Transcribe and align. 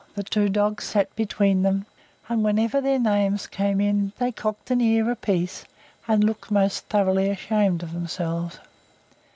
The 0.15 0.23
two 0.23 0.49
dogs 0.49 0.85
sat 0.85 1.15
between 1.15 1.61
them, 1.61 1.85
and 2.27 2.43
whenever 2.43 2.81
their 2.81 2.97
names 2.97 3.45
came 3.45 3.79
in, 3.79 4.13
they 4.17 4.31
cocked 4.31 4.71
an 4.71 4.81
ear 4.81 5.11
apiece 5.11 5.63
and 6.07 6.23
looked 6.23 6.49
most 6.49 6.85
thoroughly 6.89 7.29
ashamed 7.29 7.83
of 7.83 7.93
themselves. 7.93 8.57